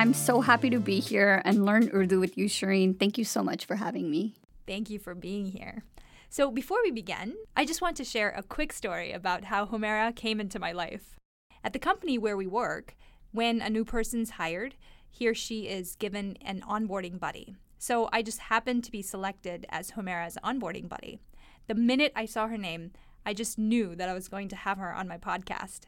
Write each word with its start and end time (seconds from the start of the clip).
I'm 0.00 0.14
so 0.14 0.40
happy 0.40 0.70
to 0.70 0.80
be 0.80 0.98
here 0.98 1.42
and 1.44 1.66
learn 1.66 1.90
Urdu 1.92 2.20
with 2.20 2.38
you, 2.38 2.46
Shireen. 2.46 2.98
Thank 2.98 3.18
you 3.18 3.24
so 3.26 3.42
much 3.42 3.66
for 3.66 3.76
having 3.76 4.10
me. 4.10 4.32
Thank 4.66 4.88
you 4.88 4.98
for 4.98 5.14
being 5.14 5.44
here. 5.44 5.84
So, 6.30 6.50
before 6.50 6.78
we 6.82 6.90
begin, 6.90 7.34
I 7.54 7.66
just 7.66 7.82
want 7.82 7.98
to 7.98 8.04
share 8.04 8.30
a 8.30 8.42
quick 8.42 8.72
story 8.72 9.12
about 9.12 9.44
how 9.44 9.66
Humera 9.66 10.16
came 10.16 10.40
into 10.40 10.58
my 10.58 10.72
life. 10.72 11.18
At 11.62 11.74
the 11.74 11.78
company 11.78 12.16
where 12.16 12.38
we 12.38 12.46
work, 12.46 12.96
when 13.32 13.60
a 13.60 13.68
new 13.68 13.84
person's 13.84 14.30
hired, 14.30 14.74
he 15.10 15.28
or 15.28 15.34
she 15.34 15.68
is 15.68 15.96
given 15.96 16.38
an 16.40 16.62
onboarding 16.66 17.20
buddy. 17.20 17.54
So, 17.76 18.08
I 18.10 18.22
just 18.22 18.38
happened 18.38 18.84
to 18.84 18.90
be 18.90 19.02
selected 19.02 19.66
as 19.68 19.90
Humera's 19.90 20.38
onboarding 20.42 20.88
buddy. 20.88 21.20
The 21.66 21.74
minute 21.74 22.12
I 22.16 22.24
saw 22.24 22.46
her 22.46 22.56
name, 22.56 22.92
I 23.26 23.34
just 23.34 23.58
knew 23.58 23.94
that 23.96 24.08
I 24.08 24.14
was 24.14 24.28
going 24.28 24.48
to 24.48 24.56
have 24.56 24.78
her 24.78 24.94
on 24.94 25.08
my 25.08 25.18
podcast. 25.18 25.80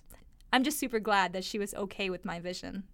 I'm 0.52 0.64
just 0.64 0.78
super 0.78 1.00
glad 1.00 1.32
that 1.32 1.44
she 1.44 1.58
was 1.58 1.72
okay 1.72 2.10
with 2.10 2.26
my 2.26 2.40
vision. 2.40 2.84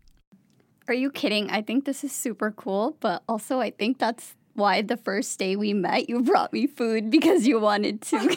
Are 0.88 0.95
you 0.95 1.10
kidding? 1.10 1.51
I 1.51 1.60
think 1.60 1.84
this 1.84 2.02
is 2.02 2.12
super 2.12 2.51
cool, 2.51 2.96
but 3.01 3.23
also 3.29 3.60
I 3.60 3.70
think 3.70 3.98
that's 3.98 4.34
why 4.55 4.83
the 4.83 4.96
first 4.96 5.38
day 5.38 5.55
we 5.55 5.73
met 5.73 6.09
you 6.09 6.23
brought 6.23 6.52
me 6.52 6.66
food 6.66 7.10
because 7.10 7.46
you 7.46 7.60
wanted 7.60 8.01
to 8.02 8.19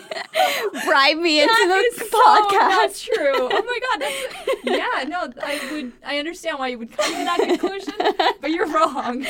bribe 0.85 1.17
me 1.17 1.41
into 1.41 1.53
That 1.53 1.91
the 1.97 2.03
is 2.03 2.11
podcast. 2.11 2.93
So 2.95 3.13
true. 3.15 3.49
Oh 3.51 3.63
my 3.63 3.79
god. 3.97 4.11
Yeah, 4.63 5.03
no, 5.07 5.27
I 5.41 5.59
would. 5.71 5.93
I 6.05 6.19
understand 6.19 6.59
why 6.59 6.67
you 6.67 6.77
would 6.77 6.95
come 6.95 7.11
to 7.11 7.23
that 7.23 7.39
conclusion, 7.39 7.93
but 8.41 8.51
you're 8.51 8.67
wrong. 8.67 9.25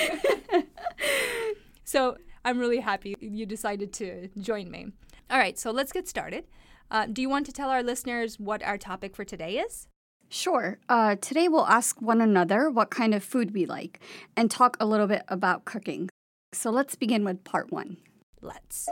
so 1.85 2.17
I'm 2.43 2.59
really 2.59 2.79
happy 2.79 3.15
you 3.21 3.45
decided 3.45 3.93
to 3.93 4.27
join 4.39 4.69
me. 4.69 4.87
All 5.29 5.37
right, 5.37 5.57
so 5.57 5.71
let's 5.71 5.93
get 5.93 6.07
started. 6.07 6.45
Uh, 6.89 7.05
do 7.05 7.21
you 7.21 7.29
want 7.29 7.45
to 7.45 7.53
tell 7.53 7.69
our 7.69 7.81
listeners 7.81 8.39
what 8.39 8.61
our 8.63 8.77
topic 8.77 9.15
for 9.15 9.23
today 9.23 9.57
is? 9.59 9.87
Sure. 10.30 10.78
Uh, 10.88 11.16
today 11.16 11.48
we'll 11.48 11.66
ask 11.66 12.02
one 12.02 12.20
another 12.20 12.68
what 12.68 12.90
kind 12.90 13.14
of 13.14 13.24
food 13.24 13.54
we 13.54 13.64
like 13.64 14.00
and 14.36 14.50
talk 14.50 14.76
a 14.78 14.84
little 14.84 15.06
bit 15.06 15.22
about 15.28 15.64
cooking. 15.64 16.10
So 16.52 16.70
let's 16.70 16.94
begin 16.94 17.24
with 17.24 17.42
part 17.44 17.72
one. 17.72 17.96
Let's. 18.42 18.88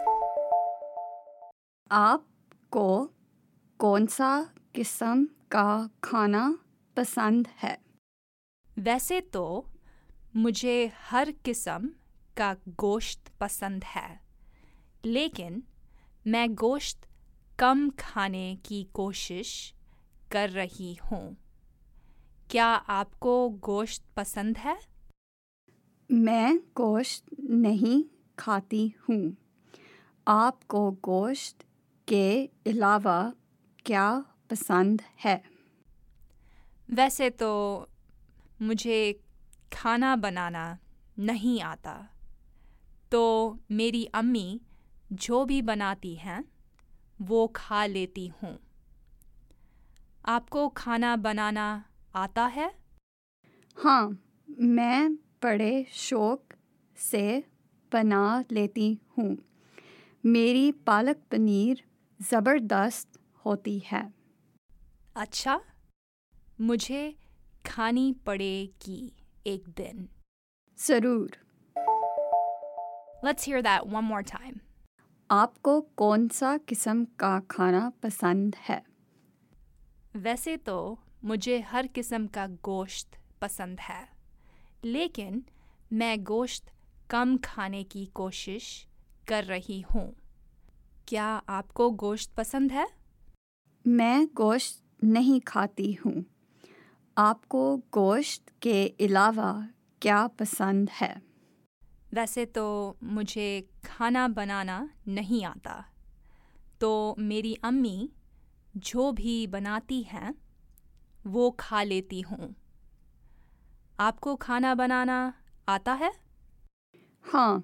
आपको 1.93 2.87
कौन 3.81 4.07
सा 4.07 4.31
किस्म 4.75 5.25
का 5.53 5.91
खाना 6.05 6.43
पसंद 6.97 7.49
है 7.63 7.77
वैसे 8.79 9.21
तो 9.21 9.45
मुझे 10.37 10.77
हर 11.11 11.31
किस्म 11.45 11.91
का 12.37 12.55
गोश्त 12.79 13.33
पसंद 13.41 13.85
है 13.85 14.09
लेकिन 15.05 15.63
मैं 16.27 16.55
गोश्त 16.55 17.07
कम 17.59 17.89
खाने 17.99 18.47
की 18.65 18.83
कोशिश 18.95 19.75
कर 20.32 20.50
रही 20.50 20.94
हूँ। 20.94 21.38
क्या 22.50 22.66
आपको 22.66 23.50
गोश्त 23.50 24.04
पसंद 24.18 24.58
है? 24.58 24.80
मैं 26.12 26.58
गोश्त 26.58 27.24
नहीं 27.50 28.04
खाती 28.40 28.96
हूँ। 29.10 29.38
आपको 30.28 30.92
गोश्त 30.92 31.66
के 32.08 32.46
अलावा 32.46 33.34
क्या 33.86 34.26
पसंद 34.50 35.02
है? 35.26 35.44
वैसे 36.90 37.30
तो 37.30 37.52
मुझे 38.62 39.20
खाना 39.74 40.16
बनाना 40.16 40.78
नहीं 41.20 41.62
आता। 41.62 42.10
तो 43.12 43.22
मेरी 43.72 44.06
अम्मी 44.06 44.62
जो 45.12 45.46
भी 45.46 45.62
बनाती 45.62 46.16
हैं 46.16 46.44
वो 47.22 47.48
खा 47.48 47.86
लेती 47.86 48.28
हूँ। 48.28 48.58
आपको 50.26 50.70
खाना 50.70 51.16
बनाना 51.16 51.86
आता 52.16 52.46
है? 52.46 52.76
हाँ 53.78 54.24
मैं 54.60 55.16
बड़े 55.16 55.86
शौक 55.92 56.54
से 56.98 57.44
बना 57.94 58.44
लेती 58.52 59.00
हूँ। 59.18 59.38
मेरी 60.26 60.72
पालक 60.72 61.18
पनीर 61.32 61.84
ज़बरदस्त 62.22 63.20
होती 63.46 63.80
है। 63.80 64.14
अच्छा 65.16 65.62
मुझे 66.62 67.16
खानी 67.66 68.14
पड़ेगी 68.14 69.14
एक 69.48 69.70
दिन। 69.70 70.10
ज़रूर। 70.88 71.32
Let's 73.26 73.48
hear 73.50 73.64
that 73.64 73.94
one 73.94 74.12
more 74.12 74.36
time. 74.36 74.60
आपको 75.32 75.82
कौन 75.82 76.28
सा 76.28 76.58
किस्म 76.58 77.06
का 77.06 77.40
खाना 77.40 77.90
पसंद 77.90 78.56
है? 78.60 78.89
वैसे 80.20 80.58
तो 80.58 81.00
मुझे 81.24 81.60
हर 81.60 81.88
किस्म 81.88 82.28
का 82.28 82.48
गोश्त 82.48 83.08
पसंद 83.42 83.80
है 83.80 84.10
लेकिन 84.86 85.44
मैं 85.94 86.24
गोश्त 86.24 86.72
कम 87.10 87.38
खाने 87.38 87.84
की 87.84 88.06
कोशिश 88.06 88.88
कर 89.28 89.44
रही 89.44 89.82
हूँ। 89.82 90.16
क्या 91.08 91.26
आपको 91.26 91.90
गोश्त 91.90 92.34
पसंद 92.34 92.72
है? 92.72 92.88
मैं 93.88 94.28
गोश्त 94.36 95.04
नहीं 95.04 95.42
खाती 95.42 95.94
हूँ। 95.94 96.26
आपको 97.18 97.78
गोश्त 97.78 98.54
के 98.62 98.88
अलावा 98.88 99.68
क्या 100.02 100.28
पसंद 100.28 100.90
है? 100.90 101.22
वैसे 102.14 102.46
तो 102.46 102.98
मुझे 103.04 103.70
खाना 103.86 104.28
बनाना 104.28 104.90
नहीं 105.08 105.46
आता। 105.46 105.86
तो 106.82 107.16
मेरी 107.20 107.54
अम्मी 107.64 108.10
जो 108.78 109.12
भी 109.12 109.48
बनाती 109.48 110.02
हैं 110.02 110.34
वो 111.28 111.50
खा 111.60 111.84
लेती 111.84 112.22
हूँ। 112.22 112.56
आपको 114.00 114.36
खाना 114.36 114.74
बनाना 114.76 115.34
आता 115.70 115.94
है? 115.94 116.12
हाँ 117.26 117.64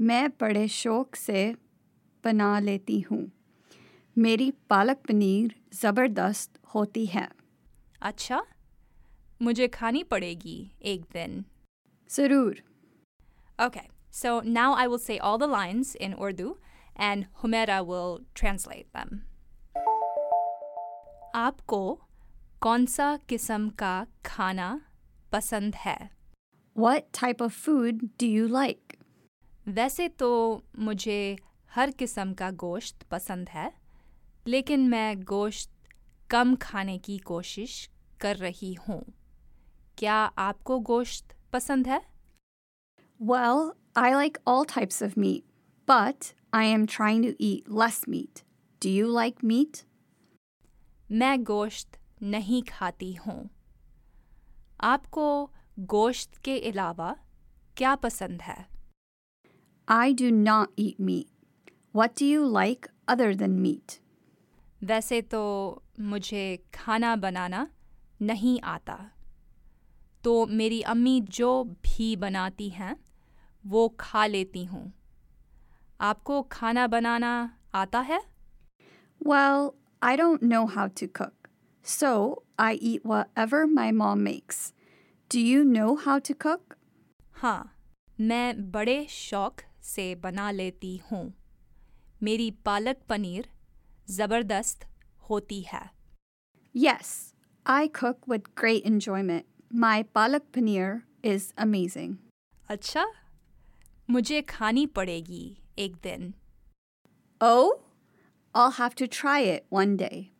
मैं 0.00 0.28
बड़े 0.30 0.66
शौक 0.68 1.16
से 1.16 1.54
बना 2.24 2.58
लेती 2.58 3.00
हूँ। 3.00 3.30
मेरी 4.18 4.50
पालक 4.70 4.96
पनीर 5.08 5.54
ज़बरदस्त 5.74 6.58
होती 6.74 7.06
है। 7.06 7.28
अच्छा 8.02 8.42
मुझे 9.42 9.68
खानी 9.68 10.02
पड़ेगी 10.02 10.72
एक 10.82 11.02
दिन। 11.12 11.44
ज़रूर। 12.10 12.62
Okay, 13.58 13.88
so 14.10 14.40
now 14.40 14.72
I 14.72 14.86
will 14.86 14.98
say 14.98 15.18
all 15.18 15.38
the 15.38 15.46
lines 15.46 15.94
in 15.94 16.14
Urdu 16.14 16.56
and 16.96 17.26
Humera 17.42 17.84
will 17.86 18.20
translate 18.34 18.92
them. 18.94 19.22
आपको 21.34 22.00
कौन 22.60 22.86
सा 22.86 23.16
किस्म 23.16 23.70
का 23.70 24.06
खाना 24.26 24.80
पसंद 25.32 25.74
है 25.74 26.10
What 26.78 27.02
type 27.24 27.40
of 27.40 27.52
food 27.66 28.02
do 28.22 28.26
you 28.26 28.48
like? 28.48 28.96
वैसे 29.68 30.08
तो 30.08 30.62
मुझे 30.78 31.38
हर 31.70 31.90
किस्म 31.90 32.34
का 32.34 32.50
गोश्त 32.50 33.02
पसंद 33.02 33.48
है 33.48 33.72
लेकिन 34.46 34.88
मैं 34.88 35.20
गोश्त 35.20 35.70
कम 36.30 36.56
खाने 36.56 36.98
की 36.98 37.18
कोशिश 37.18 37.90
कर 38.20 38.36
रही 38.36 38.74
हूँ 38.74 39.04
क्या 39.98 40.14
आपको 40.38 40.78
गोश्त 40.78 41.36
पसंद 41.52 41.86
है 41.86 42.10
Well, 43.20 43.58
I 43.96 44.14
like 44.14 44.38
all 44.46 44.64
types 44.64 45.02
of 45.02 45.16
meat, 45.16 45.42
but 45.88 46.32
I 46.52 46.64
am 46.76 46.86
trying 46.86 47.22
to 47.22 47.34
eat 47.38 47.68
less 47.68 47.98
meat. 48.08 48.42
Do 48.82 48.88
you 48.88 49.08
like 49.08 49.42
meat? 49.42 49.89
मैं 51.12 51.44
गोश्त 51.44 51.98
नहीं 52.22 52.62
खाती 52.62 53.12
हूँ। 53.14 53.50
आपको 54.80 55.50
गोश्त 55.78 56.36
के 56.36 56.58
अलावा 56.58 57.16
क्या 57.76 57.94
पसंद 57.94 58.42
है? 58.42 58.66
I 59.88 60.14
do 60.14 60.30
not 60.30 60.66
eat 60.80 61.00
meat. 61.00 61.24
What 61.96 62.14
do 62.14 62.22
you 62.22 62.44
like 62.56 62.88
other 63.10 63.36
than 63.36 63.58
meat? 63.62 63.98
वैसे 64.84 65.22
तो 65.22 65.82
मुझे 66.00 66.64
खाना 66.74 67.16
बनाना 67.16 67.70
नहीं 68.22 68.60
आता। 68.60 69.10
तो 70.24 70.46
मेरी 70.46 70.82
अम्मी 70.82 71.20
जो 71.20 71.64
भी 71.64 72.16
बनाती 72.16 72.68
हैं 72.68 72.96
वो 73.66 73.96
खा 74.00 74.26
लेती 74.26 74.64
हूँ। 74.64 74.92
आपको 76.00 76.42
खाना 76.42 76.86
बनाना 76.86 77.58
आता 77.74 78.00
है? 78.00 78.22
Well, 79.26 79.79
I 80.01 80.15
don't 80.15 80.41
know 80.43 80.65
how 80.67 80.87
to 80.99 81.07
cook, 81.07 81.49
so 81.83 82.43
I 82.57 82.73
eat 82.73 83.05
whatever 83.05 83.65
my 83.67 83.91
mom 83.91 84.23
makes. 84.23 84.73
Do 85.29 85.39
you 85.39 85.63
know 85.65 85.95
how 85.95 86.19
to 86.19 86.33
cook? 86.33 86.77
हाँ 87.41 87.71
मैं 88.19 88.71
बड़े 88.71 89.05
शौक 89.09 89.61
से 89.83 90.13
बना 90.23 90.49
लेती 90.51 90.95
हूँ 91.11 91.23
मेरी 92.23 92.49
पालक 92.65 92.97
पनीर 93.09 93.49
ज़बरदस्त 94.09 94.85
होती 95.29 95.61
है 95.73 95.83
Yes, 96.75 97.33
I 97.65 97.87
cook 97.87 98.27
with 98.27 98.47
great 98.61 98.85
enjoyment. 98.85 99.45
My 99.83 100.03
palak 100.15 100.47
paneer 100.53 101.03
is 101.23 101.51
amazing. 101.65 102.15
अच्छा 102.69 103.05
मुझे 104.09 104.41
खानी 104.49 104.85
पड़ेगी 104.95 105.45
एक 105.79 105.95
दिन 106.03 106.33
Oh, 107.41 107.69
I'll 108.53 108.71
have 108.71 108.95
to 108.95 109.07
try 109.07 109.39
it 109.41 109.65
one 109.69 109.97
day. 109.97 110.31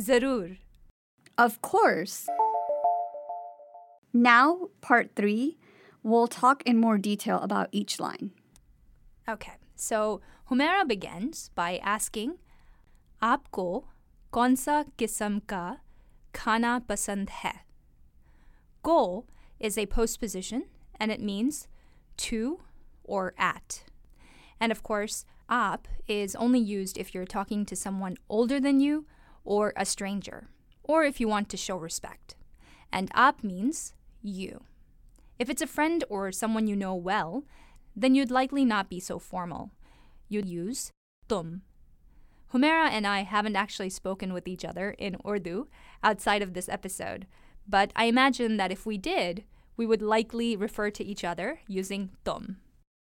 Zarur. 0.00 0.58
Of 1.38 1.62
course. 1.62 2.26
Now, 4.12 4.68
part 4.80 5.10
three, 5.16 5.58
we'll 6.02 6.28
talk 6.28 6.62
in 6.64 6.78
more 6.78 6.98
detail 6.98 7.40
about 7.40 7.68
each 7.72 7.98
line. 7.98 8.32
Okay, 9.28 9.54
so 9.74 10.20
Humaira 10.50 10.86
begins 10.86 11.50
by 11.54 11.78
asking, 11.78 12.38
आपको 13.22 13.84
कौन 14.32 14.54
सा 14.56 14.82
किस्म 14.98 15.40
का 15.48 15.78
खाना 16.34 16.78
पसंद 16.86 17.30
है? 17.30 17.64
Ko 18.82 19.24
is 19.58 19.78
a 19.78 19.86
postposition 19.86 20.64
and 21.00 21.10
it 21.10 21.20
means 21.20 21.68
to 22.16 22.60
or 23.02 23.32
at. 23.38 23.84
And 24.60 24.70
of 24.70 24.82
course, 24.82 25.24
ap 25.49 25.87
is 26.07 26.35
only 26.35 26.59
used 26.59 26.97
if 26.97 27.13
you're 27.13 27.25
talking 27.25 27.65
to 27.65 27.75
someone 27.75 28.17
older 28.29 28.59
than 28.59 28.79
you 28.79 29.05
or 29.43 29.73
a 29.75 29.85
stranger, 29.85 30.49
or 30.83 31.03
if 31.03 31.19
you 31.19 31.27
want 31.27 31.49
to 31.49 31.57
show 31.57 31.77
respect. 31.77 32.35
And 32.91 33.11
ap 33.13 33.43
means 33.43 33.93
you. 34.21 34.63
If 35.37 35.49
it's 35.49 35.61
a 35.61 35.67
friend 35.67 36.03
or 36.09 36.31
someone 36.31 36.67
you 36.67 36.75
know 36.75 36.95
well, 36.95 37.43
then 37.95 38.15
you'd 38.15 38.31
likely 38.31 38.65
not 38.65 38.89
be 38.89 38.99
so 38.99 39.19
formal. 39.19 39.71
You'd 40.27 40.49
use 40.49 40.91
tum. 41.27 41.61
Humaira 42.53 42.89
and 42.89 43.05
I 43.05 43.21
haven't 43.21 43.55
actually 43.55 43.89
spoken 43.89 44.33
with 44.33 44.47
each 44.47 44.65
other 44.65 44.91
in 44.91 45.17
Urdu 45.27 45.67
outside 46.03 46.41
of 46.41 46.53
this 46.53 46.67
episode, 46.67 47.27
but 47.67 47.91
I 47.95 48.05
imagine 48.05 48.57
that 48.57 48.71
if 48.71 48.85
we 48.85 48.97
did, 48.97 49.43
we 49.77 49.85
would 49.85 50.01
likely 50.01 50.55
refer 50.55 50.89
to 50.89 51.03
each 51.03 51.23
other 51.23 51.59
using 51.67 52.09
tum. 52.25 52.57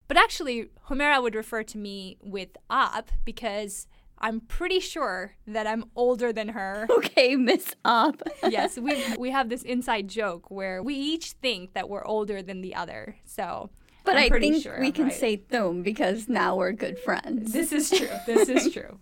But 0.10 0.18
actually, 0.18 0.70
Humera 0.90 1.22
would 1.22 1.36
refer 1.36 1.64
to 1.64 1.78
me 1.78 2.18
with 2.22 2.50
ap 2.70 3.12
because 3.24 3.88
I'm 4.18 4.42
pretty 4.42 4.80
sure 4.82 5.36
that 5.48 5.66
I'm 5.68 5.86
older 5.96 6.34
than 6.34 6.50
her. 6.50 6.88
Okay, 7.00 7.36
Miss 7.38 7.74
Up. 7.86 8.22
yes, 8.50 8.78
we 8.78 8.94
we 9.18 9.30
have 9.32 9.48
this 9.50 9.62
inside 9.64 10.08
joke 10.10 10.50
where 10.52 10.82
we 10.84 10.96
each 10.96 11.34
think 11.46 11.74
that 11.74 11.88
we're 11.90 12.06
older 12.06 12.42
than 12.42 12.62
the 12.62 12.74
other. 12.76 13.16
So, 13.24 13.70
But 14.04 14.18
I'm 14.18 14.24
i 14.26 14.30
pretty 14.30 14.50
think 14.52 14.64
sure 14.64 14.80
we 14.80 14.88
I'm 14.88 14.94
can 14.94 15.06
right. 15.06 15.14
say 15.14 15.36
thum 15.38 15.84
because 15.84 16.28
now 16.28 16.56
we're 16.58 16.74
good 16.74 16.98
friends. 17.00 17.54
this 17.54 17.72
is 17.72 17.90
true. 17.90 18.10
This 18.26 18.50
is 18.50 18.74
true. 18.76 18.98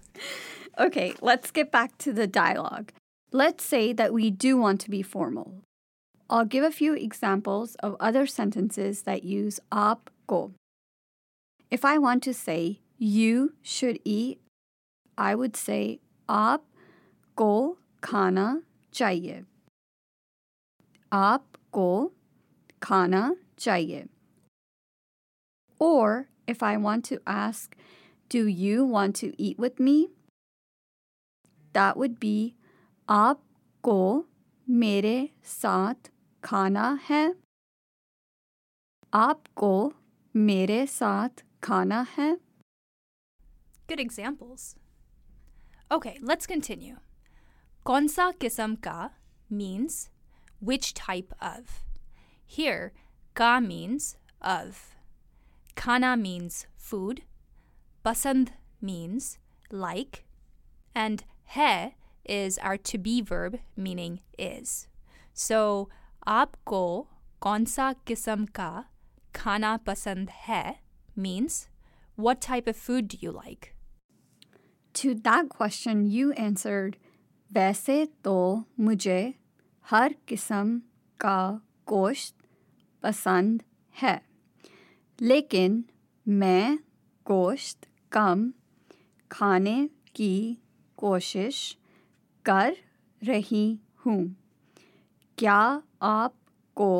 Okay, 0.78 1.14
let's 1.22 1.50
get 1.52 1.72
back 1.72 1.98
to 2.00 2.12
the 2.14 2.28
dialogue. 2.28 2.92
Let's 3.32 3.64
say 3.64 3.94
that 3.94 4.14
we 4.14 4.30
do 4.30 4.58
want 4.58 4.80
to 4.82 4.90
be 4.90 5.02
formal. 5.02 5.64
I'll 6.30 6.46
give 6.46 6.64
a 6.66 6.72
few 6.82 6.94
examples 6.94 7.76
of 7.82 7.96
other 8.00 8.28
sentences 8.28 9.04
that 9.04 9.24
use 9.24 9.60
aap 9.72 10.12
ko. 10.28 10.52
If 11.71 11.85
I 11.85 11.99
want 11.99 12.23
to 12.25 12.35
say 12.35 12.81
you 12.99 13.55
should 13.63 13.99
eat, 14.05 14.41
I 15.17 15.35
would 15.35 15.57
say 15.57 16.01
aap 16.29 16.61
ko 17.35 17.79
khana 18.01 18.63
chahiye. 18.93 19.45
Aap 21.11 21.43
ko 21.73 22.13
khana 22.81 23.37
chahiye. 23.57 24.09
Or 25.79 26.29
if 26.47 26.63
I 26.63 26.77
want 26.77 27.05
to 27.07 27.21
ask, 27.27 27.75
do 28.29 28.47
you 28.47 28.85
want 28.85 29.17
to 29.17 29.33
eat 29.43 29.59
with 29.59 29.81
me? 29.81 30.11
That 31.73 31.97
would 31.97 32.21
be 32.21 32.55
आपको 33.09 34.25
मेरे 34.71 35.17
साथ 35.45 36.11
खाना 36.45 36.99
है 37.09 37.25
आपको 39.15 39.73
मेरे 40.37 40.87
साथ 40.87 41.43
खाना 41.63 42.07
है 42.19 42.39
Good 43.89 44.01
examples. 44.01 44.77
Okay, 45.91 46.19
let's 46.23 46.47
continue. 46.47 46.97
कौन 47.85 48.09
सा 48.09 48.31
किस्म 48.31 48.77
का 48.77 49.11
means 49.51 50.09
which 50.61 50.95
type 50.95 51.35
of. 51.41 51.83
Here, 52.47 52.93
ka 53.35 53.61
means 53.61 54.17
of. 54.41 54.97
Khana 55.77 56.17
means 56.17 56.67
food. 56.77 57.23
Pasand 58.05 58.49
means 58.81 59.39
like. 59.71 60.25
And 60.95 61.25
hai 61.47 61.95
is 62.25 62.59
our 62.59 62.77
to 62.77 62.99
be 62.99 63.21
verb 63.21 63.59
meaning 63.77 64.21
is. 64.39 64.89
So, 65.35 65.89
आपको 66.27 67.09
कौन 67.41 67.65
सा 67.65 67.93
किस्म 67.93 68.47
का 68.47 68.85
खाना 69.35 69.77
पसंद 69.77 70.31
है 70.31 70.83
means 71.18 71.68
what 72.16 72.42
type 72.42 72.68
of 72.68 72.76
food 72.76 73.08
do 73.08 73.18
you 73.20 73.32
like? 73.32 73.74
To 74.96 75.14
that 75.16 75.50
question 75.50 76.06
you 76.06 76.32
answered 76.34 76.98
वैसे 77.52 78.06
तो 78.24 78.64
मुझे 78.80 79.34
हर 79.88 80.16
किस्म 80.28 80.80
का 81.20 81.62
गोश्त 81.88 82.36
पसंद 83.04 83.64
है 83.96 84.22
लेकिन 85.22 85.84
मैं 86.28 86.78
गोश्त 87.26 87.88
कम 88.12 88.52
खाने 89.32 89.90
की 90.16 90.58
कोशिश 90.98 91.78
कर 92.46 92.76
रही 93.22 93.80
हूँ 94.06 94.36
क्या 95.38 95.82
आपको 96.02 96.92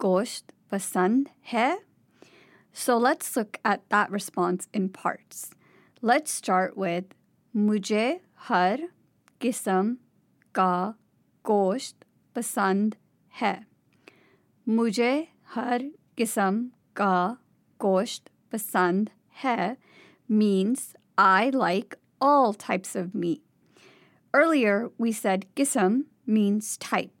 गोश्त 0.00 0.52
पसंद 0.70 1.28
है 1.42 1.87
So 2.77 2.97
let's 2.97 3.35
look 3.35 3.59
at 3.63 3.81
that 3.89 4.09
response 4.11 4.67
in 4.73 4.89
parts. 4.89 5.51
Let's 6.01 6.31
start 6.33 6.75
with 6.75 7.13
मुझे 7.55 8.19
हर 8.47 8.89
किस्म 9.41 9.95
का 10.55 10.95
गोश्त 11.45 12.05
पसंद 12.35 12.95
है 13.41 13.55
मुझे 14.67 15.13
हर 15.55 15.83
किस्म 16.17 16.65
का 16.95 17.37
गोश्त 17.79 18.29
पसंद 18.51 19.09
है 19.43 19.75
means 20.29 20.95
I 21.17 21.49
like 21.49 21.95
all 22.19 22.53
types 22.53 22.95
of 22.95 23.13
meat. 23.13 23.41
Earlier 24.33 24.89
we 24.97 25.11
said 25.11 25.45
kisam 25.55 26.05
means 26.25 26.77
type. 26.77 27.11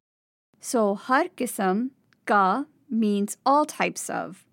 So 0.61 0.95
har 0.95 1.25
kisam 1.37 1.91
ka 2.25 2.65
means 2.89 3.37
all 3.45 3.65
types 3.65 4.09
of. 4.09 4.45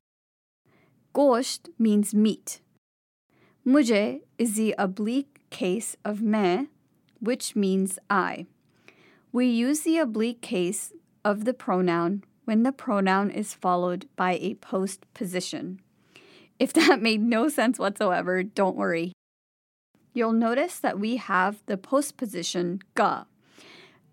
Gosht 1.16 1.70
means 1.80 2.14
meat. 2.14 2.60
Mujhe 3.66 4.20
is 4.38 4.56
the 4.56 4.76
oblique 4.78 5.40
case 5.50 5.96
of 6.04 6.22
me, 6.22 6.68
which 7.22 7.56
means 7.56 7.98
I. 8.10 8.48
We 9.32 9.46
use 9.46 9.82
the 9.82 9.98
oblique 9.98 10.42
case 10.42 10.92
of 11.24 11.46
the 11.46 11.54
pronoun 11.54 12.26
when 12.44 12.64
the 12.64 12.74
pronoun 12.74 13.32
is 13.32 13.54
followed 13.54 14.10
by 14.18 14.34
a 14.34 14.56
postposition. 14.56 15.80
If 16.60 16.74
that 16.74 17.02
made 17.02 17.22
no 17.22 17.48
sense 17.48 17.80
whatsoever, 17.80 18.44
don't 18.44 18.76
worry. 18.76 19.14
You'll 20.14 20.34
notice 20.34 20.80
that 20.80 21.00
we 21.00 21.16
have 21.16 21.64
the 21.66 21.78
postposition 21.78 22.82
ga. 22.94 23.24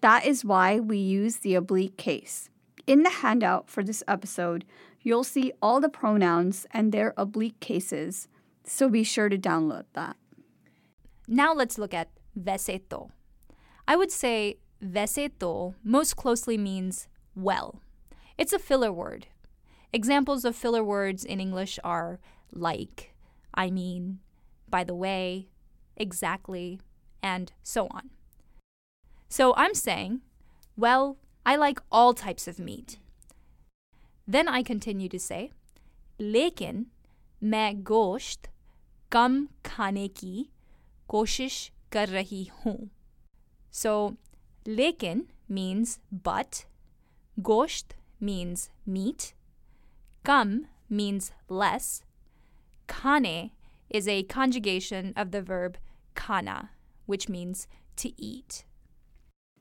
That 0.02 0.24
is 0.24 0.44
why 0.44 0.78
we 0.78 0.98
use 0.98 1.38
the 1.38 1.56
oblique 1.56 1.96
case. 1.96 2.48
In 2.86 3.02
the 3.02 3.10
handout 3.10 3.68
for 3.68 3.82
this 3.82 4.02
episode, 4.06 4.64
you'll 5.02 5.24
see 5.24 5.52
all 5.60 5.80
the 5.80 5.88
pronouns 5.88 6.66
and 6.70 6.92
their 6.92 7.14
oblique 7.16 7.60
cases, 7.60 8.28
so 8.64 8.88
be 8.88 9.02
sure 9.02 9.28
to 9.28 9.38
download 9.38 9.84
that. 9.94 10.16
Now 11.28 11.52
let's 11.52 11.78
look 11.78 11.94
at 11.94 12.10
veseto. 12.38 13.10
I 13.86 13.96
would 13.96 14.10
say 14.10 14.58
veseto 14.82 15.74
most 15.84 16.16
closely 16.16 16.58
means 16.58 17.08
well. 17.34 17.80
It's 18.38 18.52
a 18.52 18.58
filler 18.58 18.92
word. 18.92 19.26
Examples 19.92 20.44
of 20.44 20.56
filler 20.56 20.82
words 20.82 21.24
in 21.24 21.40
English 21.40 21.78
are 21.84 22.18
like, 22.50 23.14
I 23.54 23.70
mean, 23.70 24.20
by 24.68 24.84
the 24.84 24.94
way, 24.94 25.48
exactly, 25.96 26.80
and 27.22 27.52
so 27.62 27.88
on. 27.90 28.10
So 29.28 29.54
I'm 29.56 29.74
saying, 29.74 30.22
well, 30.76 31.18
I 31.44 31.56
like 31.56 31.80
all 31.90 32.14
types 32.14 32.48
of 32.48 32.58
meat. 32.58 32.98
Then 34.29 34.47
I 34.47 34.63
continue 34.63 35.09
to 35.09 35.19
say, 35.19 35.47
लेकिन 36.19 36.85
मैं 37.43 37.83
गोश्त 37.83 38.49
कम 39.11 39.47
खाने 39.65 40.07
की 40.07 40.49
कोशिश 41.07 41.71
कर 41.91 42.09
रही 42.09 42.49
हूँ. 42.51 42.89
So, 43.73 44.15
लेकिन 44.67 45.27
means 45.51 45.99
but, 46.27 46.65
गोश्त 47.39 47.95
means 48.21 48.69
meat, 48.89 49.33
kam 50.25 50.59
means 50.91 51.31
less, 51.49 52.01
khane 52.89 53.49
is 53.93 54.07
a 54.07 54.23
conjugation 54.23 55.13
of 55.15 55.31
the 55.31 55.41
verb 55.41 55.75
khana, 56.15 56.69
which 57.09 57.29
means 57.29 57.67
to 57.97 58.09
eat. 58.17 58.65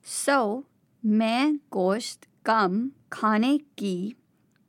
So, 0.04 0.62
मैं 1.04 1.56
गोश्त 1.56 2.28
कम 2.46 2.90
खाने 3.12 3.58
की 3.58 4.14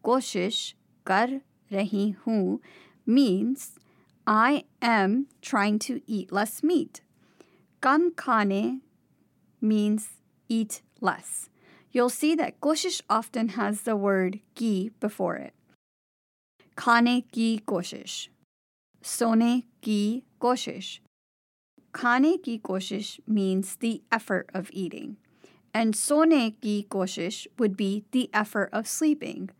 koshish 0.02 0.74
kar 1.04 1.28
rahi 1.70 2.16
hu 2.24 2.60
means 3.06 3.78
I 4.26 4.64
am 4.80 5.26
trying 5.40 5.78
to 5.80 6.00
eat 6.06 6.32
less 6.32 6.62
meat. 6.62 7.00
Kam 7.80 8.12
khane 8.12 8.80
means 9.60 10.10
eat 10.48 10.82
less. 11.00 11.48
You'll 11.90 12.10
see 12.10 12.34
that 12.36 12.60
koshish 12.60 13.02
often 13.10 13.50
has 13.50 13.82
the 13.82 13.96
word 13.96 14.40
ki 14.54 14.92
before 15.00 15.36
it. 15.36 15.54
Kane 16.76 17.24
ki 17.32 17.62
koshish. 17.66 18.28
Sone 19.02 19.64
ki 19.82 20.24
koshish. 20.40 21.00
Kane 21.92 22.38
ki 22.38 22.60
koshish 22.64 23.20
means 23.26 23.76
the 23.76 24.02
effort 24.10 24.48
of 24.54 24.70
eating. 24.72 25.16
And 25.74 25.96
sone 25.96 26.52
ki 26.62 26.86
koshish 26.88 27.46
would 27.58 27.76
be 27.76 28.04
the 28.12 28.30
effort 28.32 28.70
of 28.72 28.86
sleeping. 28.86 29.50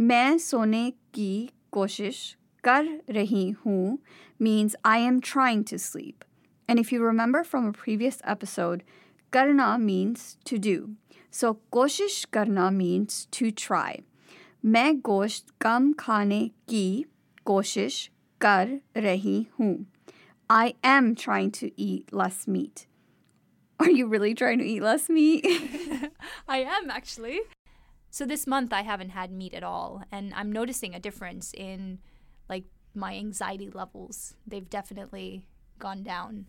मैं 0.00 0.38
सोने 0.38 0.90
की 0.90 1.50
कोशिश 1.72 2.36
कर 2.64 2.84
रही 3.10 3.50
हूँ 3.50 3.98
means 4.42 4.74
I 4.84 4.98
am 4.98 5.20
trying 5.20 5.64
to 5.64 5.78
sleep. 5.78 6.24
And 6.68 6.78
if 6.78 6.92
you 6.92 7.00
remember 7.02 7.42
from 7.44 7.66
a 7.66 7.72
previous 7.72 8.20
episode, 8.24 8.82
karna 9.30 9.78
means 9.78 10.36
to 10.44 10.58
do. 10.58 10.96
So 11.30 11.58
कोशिश 11.72 12.24
करना 12.32 12.70
means 12.70 13.26
to 13.38 13.50
try. 13.50 14.02
मैं 14.64 15.00
गोश्त 15.00 15.52
कम 15.60 15.92
खाने 15.92 16.50
की 16.68 17.04
कोशिश 17.44 18.10
कर 18.40 18.80
रही 18.96 19.46
हूँ. 19.60 19.86
I 20.50 20.74
am 20.84 21.14
trying 21.14 21.50
to 21.50 21.70
eat 21.76 22.12
less 22.12 22.46
meat. 22.46 22.86
Are 23.78 23.90
you 23.90 24.06
really 24.06 24.34
trying 24.34 24.58
to 24.58 24.64
eat 24.64 24.82
less 24.82 25.08
meat? 25.08 25.44
I 26.48 26.58
am 26.62 26.90
actually. 26.90 27.40
So 28.11 28.25
this 28.25 28.45
month 28.45 28.73
I 28.73 28.81
haven't 28.81 29.09
had 29.11 29.31
meat 29.31 29.53
at 29.53 29.63
all, 29.63 30.03
and 30.11 30.33
I'm 30.35 30.51
noticing 30.51 30.93
a 30.93 30.99
difference 30.99 31.53
in 31.55 31.99
like 32.49 32.65
my 32.93 33.15
anxiety 33.15 33.69
levels. 33.69 34.35
They've 34.45 34.69
definitely 34.69 35.45
gone 35.79 36.03
down. 36.03 36.45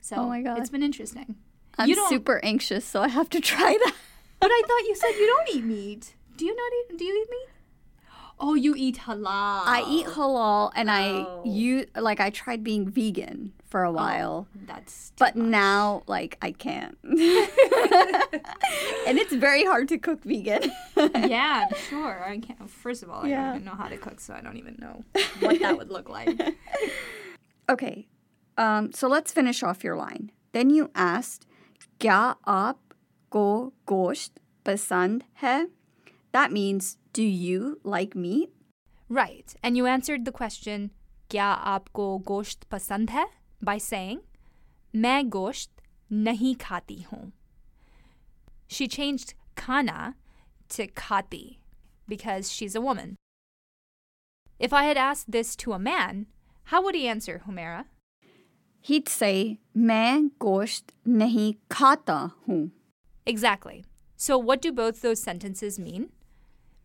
So 0.00 0.16
Oh 0.16 0.28
my 0.28 0.40
God. 0.40 0.58
it's 0.58 0.70
been 0.70 0.82
interesting. 0.84 1.34
I'm 1.76 1.88
You 1.88 2.08
super 2.08 2.40
anxious, 2.44 2.84
so 2.84 3.02
I 3.02 3.08
have 3.08 3.28
to 3.30 3.40
try 3.52 3.76
that. 3.84 3.94
But 4.38 4.50
I 4.50 4.62
thought 4.66 4.86
you 4.88 4.94
said 4.94 5.10
you 5.18 5.26
don't 5.26 5.48
eat 5.56 5.64
meat. 5.64 6.14
Do 6.36 6.44
you 6.46 6.54
not 6.54 6.72
eat? 6.78 6.98
Do 6.98 7.04
you 7.04 7.22
eat 7.22 7.28
meat? 7.30 7.48
Oh, 8.38 8.54
you 8.54 8.74
eat 8.76 8.96
halal. 9.04 9.26
I 9.66 9.84
eat 9.86 10.06
halal 10.06 10.72
and 10.74 10.88
Oh. 10.88 10.92
I 11.44 11.48
you 11.48 11.86
like 11.96 12.20
I 12.20 12.30
tried 12.30 12.64
being 12.64 12.88
vegan 12.88 13.52
for 13.70 13.84
a 13.84 13.88
oh, 13.88 13.92
while. 13.92 14.48
Oh, 14.50 14.60
that's 14.66 15.12
but 15.16 15.36
much. 15.36 15.46
now 15.46 16.02
like 16.06 16.36
I 16.42 16.50
can't. 16.52 16.98
and 17.04 17.14
it's 19.18 19.32
very 19.32 19.64
hard 19.64 19.88
to 19.88 19.98
cook 19.98 20.22
vegan. 20.24 20.70
yeah, 20.96 21.66
I'm 21.70 21.76
sure. 21.88 22.22
I 22.24 22.38
can't 22.38 22.68
first 22.68 23.02
of 23.02 23.10
all, 23.10 23.24
I 23.24 23.30
don't 23.30 23.48
even 23.56 23.64
know 23.64 23.76
how 23.76 23.88
to 23.88 23.96
cook, 23.96 24.20
so 24.20 24.34
I 24.34 24.40
don't 24.40 24.58
even 24.58 24.76
know 24.78 25.04
what 25.38 25.60
that 25.60 25.78
would 25.78 25.90
look 25.90 26.08
like. 26.08 26.28
okay. 27.70 28.08
Um, 28.58 28.92
so 28.92 29.08
let's 29.08 29.32
finish 29.32 29.62
off 29.62 29.84
your 29.84 29.96
line. 29.96 30.32
Then 30.52 30.68
you 30.68 30.90
asked, 30.94 31.46
Kya 32.00 32.36
aap 32.46 32.76
go 33.30 33.72
gosht 33.86 34.32
pasand 34.64 35.22
hai? 35.36 35.66
That 36.32 36.52
means, 36.52 36.98
do 37.12 37.22
you 37.22 37.80
like 37.84 38.14
meat? 38.14 38.50
Right. 39.08 39.54
And 39.62 39.76
you 39.76 39.86
answered 39.86 40.24
the 40.24 40.32
question, 40.32 40.90
Kya 41.30 41.62
aapko 41.64 42.22
gosht 42.24 42.66
pasand 42.70 43.10
hai? 43.10 43.26
by 43.61 43.77
saying, 43.77 44.19
मैं 44.93 45.29
गोश्त 45.29 45.69
नहीं 46.11 46.55
खाती 46.55 47.05
हूँ. 47.11 47.31
She 48.67 48.87
changed 48.87 49.33
khana 49.55 50.15
to 50.69 50.87
khati 50.87 51.57
because 52.07 52.51
she's 52.51 52.75
a 52.75 52.81
woman. 52.81 53.15
If 54.59 54.71
I 54.73 54.83
had 54.85 54.97
asked 54.97 55.31
this 55.31 55.55
to 55.57 55.73
a 55.73 55.79
man, 55.79 56.27
how 56.65 56.81
would 56.81 56.95
he 56.95 57.07
answer, 57.07 57.41
Humera? 57.47 57.85
He'd 58.81 59.09
say, 59.09 59.57
मैं 59.75 60.29
गोश्त 60.39 60.93
नहीं 61.07 61.53
खाता 61.71 62.31
हूँ. 62.47 62.71
Exactly. 63.25 63.83
So, 64.15 64.37
what 64.37 64.61
do 64.61 64.71
both 64.71 65.01
those 65.01 65.21
sentences 65.21 65.79
mean? 65.79 66.09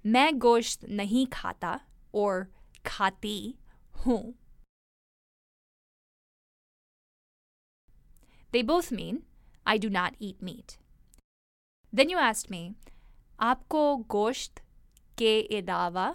मैं 0.05 0.39
गोश्त 0.39 0.89
नहीं 0.89 1.27
खाता 1.27 1.81
or 2.13 2.49
खाती 2.85 3.55
हूँ. 4.05 4.35
They 8.53 8.63
both 8.63 8.91
mean 8.91 9.23
I 9.67 9.79
do 9.79 9.89
not 9.89 10.15
eat 10.19 10.43
meat. 10.43 10.79
Then 11.93 12.09
you 12.09 12.19
asked 12.19 12.51
me, 12.51 12.75
आपको 13.41 13.97
गोश्त 13.97 14.61
के 15.19 15.41
अलावा 15.43 16.15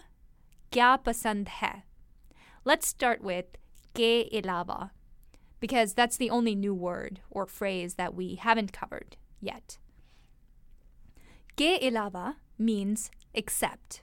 क्या 0.71 0.95
पसंद 0.95 1.47
है? 1.49 1.83
Let's 2.65 2.87
start 2.87 3.21
with 3.21 3.45
के 3.95 4.23
अलावा 4.23 4.89
because 5.59 5.93
that's 5.93 6.17
the 6.17 6.29
only 6.29 6.55
new 6.55 6.73
word 6.73 7.19
or 7.29 7.45
phrase 7.45 7.95
that 7.95 8.13
we 8.13 8.35
haven't 8.35 8.73
covered 8.73 9.15
yet. 9.41 9.79
के 11.57 11.77
अलावा 11.77 12.35
means 12.59 13.09
except, 13.33 14.01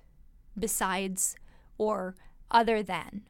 besides, 0.58 1.36
or 1.78 2.16
other 2.50 2.82
than. 2.82 3.22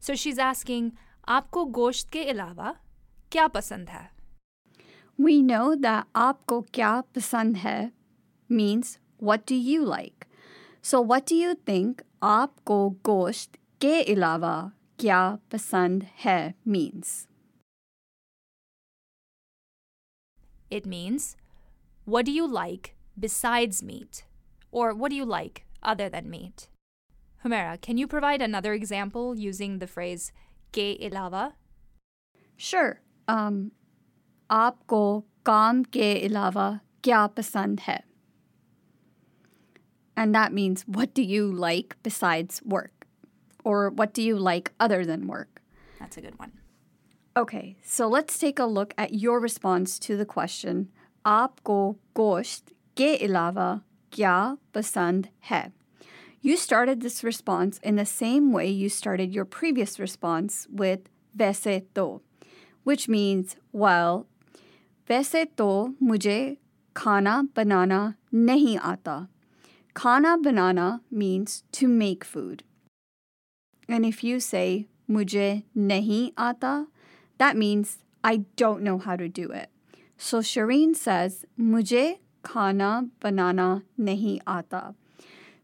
So 0.00 0.14
she's 0.14 0.38
asking, 0.38 0.90
आपको 1.28 1.64
गोश्त 1.64 2.10
के 2.10 2.24
अलावा 2.24 2.76
क्या 3.32 3.46
पसंद 3.46 3.88
है? 3.88 4.13
We 5.20 5.34
know 5.42 5.74
that 5.82 6.06
आपको 6.16 6.60
क्या 6.74 7.00
पसंद 7.00 7.56
है 7.56 7.92
means 8.50 8.98
what 9.18 9.46
do 9.46 9.56
you 9.70 9.84
like? 9.84 10.26
So 10.82 11.00
what 11.00 11.26
do 11.26 11.36
you 11.36 11.54
think 11.70 12.02
आपको 12.22 12.78
गोश्त 13.04 13.58
के 13.80 14.02
अलावा 14.14 14.54
क्या 14.98 15.38
पसंद 15.52 16.04
है 16.24 16.54
means? 16.68 17.26
It 20.70 20.86
means, 20.86 21.36
what 22.04 22.24
do 22.24 22.32
you 22.32 22.46
like 22.46 22.94
besides 23.18 23.82
meat? 23.82 24.24
Or 24.70 24.94
what 24.94 25.10
do 25.10 25.16
you 25.16 25.24
like 25.24 25.64
other 25.82 26.08
than 26.08 26.30
meat? 26.30 26.68
Humera, 27.44 27.80
can 27.80 27.98
you 27.98 28.06
provide 28.06 28.40
another 28.40 28.72
example 28.72 29.34
using 29.34 29.78
the 29.78 29.88
phrase 29.88 30.30
के 30.72 30.96
अलावा? 31.08 31.52
Sure. 32.56 33.00
Um, 33.26 33.72
आपको 34.50 35.24
काम 35.46 35.82
के 35.82 36.14
अलावा 36.26 36.80
क्या 37.04 37.26
पसंद 37.26 37.80
है? 37.80 38.02
And 40.16 40.34
that 40.34 40.52
means 40.52 40.82
what 40.86 41.14
do 41.14 41.22
you 41.22 41.50
like 41.50 41.96
besides 42.02 42.60
work? 42.64 43.06
Or 43.64 43.90
what 43.90 44.12
do 44.12 44.22
you 44.22 44.36
like 44.36 44.72
other 44.80 45.04
than 45.04 45.26
work? 45.26 45.62
That's 45.98 46.16
a 46.16 46.20
good 46.20 46.38
one. 46.38 46.52
Okay, 47.36 47.76
so 47.82 48.08
let's 48.08 48.38
take 48.38 48.58
a 48.58 48.66
look 48.66 48.92
at 48.98 49.14
your 49.14 49.40
response 49.40 49.98
to 50.00 50.16
the 50.16 50.26
question 50.26 50.88
आपको 51.26 51.96
गोश्त 52.16 52.72
के 52.96 53.16
अलावा 53.16 53.80
क्या 54.12 54.56
पसंद 54.74 55.28
है? 55.50 55.72
You 56.42 56.56
started 56.56 57.02
this 57.02 57.22
response 57.22 57.78
in 57.82 57.96
the 57.96 58.06
same 58.06 58.50
way 58.52 58.66
you 58.66 58.88
started 58.88 59.34
your 59.34 59.44
previous 59.44 59.98
response 60.00 60.66
with 60.70 61.08
वैसे 61.36 61.82
तो, 61.94 62.20
which 62.84 63.08
means, 63.08 63.56
well, 63.72 64.26
वैसे 65.10 65.44
तो 65.44 65.94
मुझे 66.02 66.56
खाना 66.96 67.42
बनाना 67.56 68.14
नहीं 68.34 68.78
आता. 68.78 69.28
Khana 69.94 70.36
banana 70.38 71.00
means 71.10 71.64
to 71.72 71.88
make 71.88 72.24
food. 72.24 72.62
And 73.88 74.06
if 74.06 74.22
you 74.22 74.38
say 74.38 74.86
मुझे 75.10 75.62
नहीं 75.76 76.32
आता, 76.38 76.86
that 77.38 77.56
means 77.56 77.98
I 78.22 78.44
don't 78.56 78.82
know 78.82 78.98
how 78.98 79.16
to 79.16 79.28
do 79.28 79.50
it. 79.50 79.68
So 80.16 80.40
Shireen 80.40 80.94
says 80.94 81.44
मुझे 81.58 82.18
खाना 82.44 83.10
बनाना 83.22 83.82
नहीं 83.98 84.38
आता. 84.46 84.94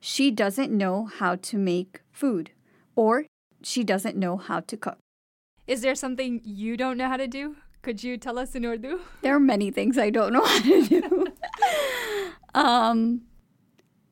She 0.01 0.31
doesn't 0.31 0.73
know 0.73 1.09
how 1.19 1.37
to 1.37 1.59
make 1.59 2.03
food 2.13 2.51
or 2.95 3.27
she 3.63 3.85
doesn't 3.85 4.17
know 4.17 4.37
how 4.37 4.61
to 4.61 4.77
cook. 4.77 4.99
Is 5.67 5.83
there 5.83 5.95
something 5.95 6.41
you 6.45 6.77
don't 6.77 6.97
know 6.97 7.09
how 7.09 7.17
to 7.17 7.27
do? 7.27 7.57
Could 7.83 8.03
you 8.03 8.17
tell 8.19 8.39
us 8.39 8.55
in 8.55 8.65
Urdu? 8.65 9.01
There 9.23 9.35
are 9.35 9.41
many 9.41 9.71
things 9.71 9.97
I 9.97 10.11
don't 10.11 10.33
know 10.33 10.45
how 10.45 10.61
to 10.61 10.83
do. 10.87 11.27
um, 12.55 13.21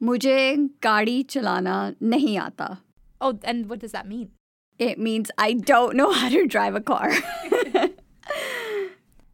मुझे 0.02 0.56
गाड़ी 0.82 1.22
चलाना 1.24 1.96
नहीं 2.02 2.38
आता. 2.38 2.78
Oh, 3.20 3.38
and 3.42 3.68
what 3.68 3.78
does 3.80 3.92
that 3.92 4.06
mean? 4.06 4.30
It 4.78 4.98
means 4.98 5.30
I 5.38 5.52
don't 5.54 5.96
know 5.96 6.12
how 6.12 6.28
to 6.28 6.46
drive 6.46 6.74
a 6.74 6.80
car. 6.80 7.10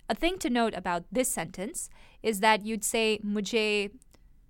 A 0.08 0.14
thing 0.14 0.38
to 0.38 0.50
note 0.50 0.74
about 0.74 1.04
this 1.12 1.28
sentence 1.28 1.88
is 2.22 2.40
that 2.40 2.66
you'd 2.66 2.84
say 2.84 3.20
mujhe 3.24 3.90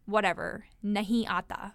whatever 0.07 0.65
nahi 0.85 1.27
aata. 1.27 1.73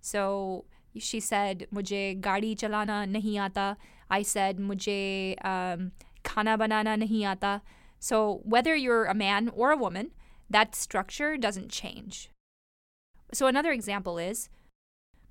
So 0.00 0.64
she 0.96 1.20
said 1.20 1.66
mujhe 1.72 2.20
gaadi 2.20 2.56
chalana 2.56 3.06
nahi 3.06 3.34
aata. 3.34 3.76
I 4.10 4.22
said 4.22 4.58
mujhe 4.58 5.36
um, 5.44 5.92
khana 6.24 6.58
banana 6.58 6.96
nahi 6.96 7.22
aata. 7.22 7.62
So 7.98 8.40
whether 8.44 8.74
you're 8.74 9.04
a 9.04 9.14
man 9.14 9.48
or 9.48 9.72
a 9.72 9.76
woman, 9.76 10.10
that 10.50 10.74
structure 10.74 11.36
doesn't 11.36 11.70
change. 11.70 12.30
So 13.32 13.46
another 13.46 13.72
example 13.72 14.18
is 14.18 14.48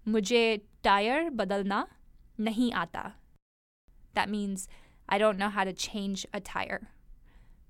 mujhe 0.07 0.61
tire 0.83 1.29
badalna 1.31 1.87
nahi 2.39 2.71
aata. 2.71 3.13
That 4.13 4.29
means 4.29 4.67
I 5.09 5.17
don't 5.17 5.37
know 5.37 5.49
how 5.49 5.63
to 5.63 5.73
change 5.73 6.25
a 6.33 6.39
tire. 6.39 6.89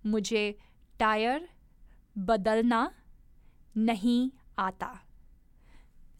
मुझे 0.05 0.55
tyre 0.99 1.47
बदलना 2.17 2.89
नहीं 3.77 4.31
आता. 4.57 5.01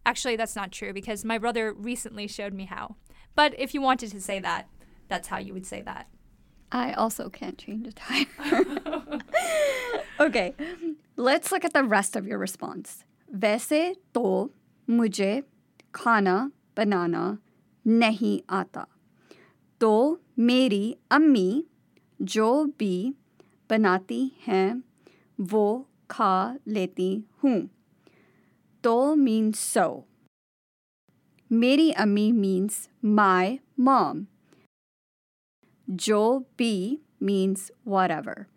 Actually, 0.06 0.36
that's 0.36 0.56
not 0.56 0.72
true 0.72 0.92
because 0.92 1.24
my 1.24 1.38
brother 1.38 1.72
recently 1.72 2.26
showed 2.26 2.54
me 2.54 2.64
how. 2.66 2.96
But 3.34 3.54
if 3.58 3.74
you 3.74 3.82
wanted 3.82 4.10
to 4.12 4.20
say 4.20 4.38
that, 4.40 4.68
that's 5.08 5.28
how 5.28 5.38
you 5.38 5.52
would 5.52 5.66
say 5.66 5.82
that. 5.82 6.08
I 6.72 6.92
also 6.92 7.28
can't 7.30 7.56
change 7.58 7.86
a 7.86 7.92
timer. 7.92 9.20
okay, 10.20 10.54
let's 11.16 11.50
look 11.50 11.64
at 11.64 11.72
the 11.72 11.84
rest 11.84 12.16
of 12.16 12.26
your 12.26 12.38
response. 12.38 13.04
वैसे 13.34 13.80
तो 14.14 14.50
मुझे 14.88 15.42
खाना 15.94 16.50
बनाना 16.76 17.38
नहीं 17.86 18.38
आता 18.50 18.86
तो 19.80 20.20
मेरी 20.38 20.96
अम्मी 21.10 21.64
जो 22.20 22.64
भी 22.78 23.14
बनाती 23.70 24.20
हैं 24.46 24.82
वो 25.40 25.66
खा 26.10 26.56
लेती 26.68 27.10
हूँ 27.44 27.58
तो 28.84 28.94
means 29.16 29.60
so 29.76 29.86
मेरी 31.52 31.90
अम्मी 32.04 32.30
means 32.32 32.88
my 33.20 33.58
mom 33.88 34.26
जो 35.89 36.45
B 36.57 36.99
means 37.19 37.71
whatever 37.83 38.47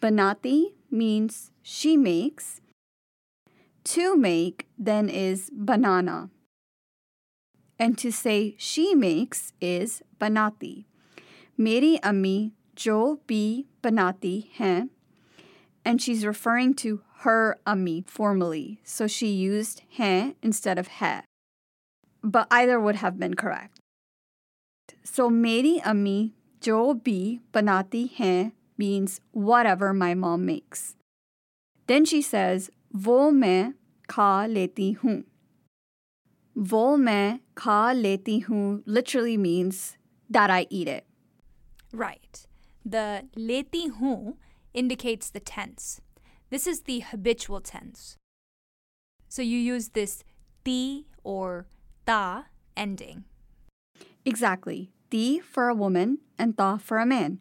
banati 0.00 0.74
means 0.90 1.50
she 1.62 1.96
makes 1.96 2.60
to 3.84 4.16
make 4.16 4.68
then 4.78 5.08
is 5.08 5.50
banana 5.52 6.30
and 7.78 7.96
to 7.96 8.10
say 8.10 8.54
she 8.58 8.94
makes 8.94 9.52
is 9.60 10.02
banati. 10.20 10.84
Meri 11.56 11.98
ammi 12.02 12.52
jo 12.74 13.20
bi 13.26 13.64
banati 13.82 14.50
hai. 14.56 14.84
And 15.84 16.02
she's 16.02 16.26
referring 16.26 16.74
to 16.74 17.02
her 17.20 17.58
ammi 17.66 18.06
formally, 18.06 18.80
so 18.84 19.06
she 19.06 19.28
used 19.28 19.82
hai 19.96 20.34
instead 20.42 20.78
of 20.78 20.88
hai. 20.88 21.22
But 22.22 22.48
either 22.50 22.80
would 22.80 22.96
have 22.96 23.18
been 23.18 23.34
correct. 23.34 23.77
So 25.03 25.29
meri 25.29 25.79
ammi 25.85 26.31
jo 26.61 26.93
bi 26.93 27.39
banati 27.53 28.03
hai 28.17 28.51
means 28.77 29.19
whatever 29.31 29.93
my 29.93 30.13
mom 30.13 30.45
makes. 30.45 30.95
Then 31.87 32.05
she 32.05 32.21
says, 32.21 32.69
wo 32.93 33.31
मैं 33.31 33.73
खा 34.09 34.45
लेती 34.47 34.91
हूँ 35.03 35.23
वो 36.57 36.95
मैं 36.97 37.39
खा 37.57 37.93
लेती 37.93 38.39
हूँ 38.47 38.83
literally 38.85 39.37
means 39.37 39.97
that 40.29 40.49
I 40.49 40.67
eat 40.69 40.87
it. 40.87 41.05
Right. 41.91 42.45
The 42.85 43.27
लेती 43.35 43.87
हूँ 43.99 44.37
indicates 44.73 45.29
the 45.29 45.39
tense. 45.39 46.01
This 46.49 46.67
is 46.67 46.81
the 46.81 46.99
habitual 46.99 47.61
tense. 47.61 48.17
So 49.29 49.41
you 49.41 49.57
use 49.57 49.89
this 49.89 50.23
ti 50.63 51.07
or 51.23 51.65
ta 52.05 52.45
ending. 52.77 53.25
Exactly. 54.27 54.91
Ti 55.09 55.39
for 55.39 55.67
a 55.67 55.75
woman 55.75 56.19
and 56.37 56.57
ta 56.57 56.77
for 56.77 56.97
a 56.97 57.05
man. 57.05 57.39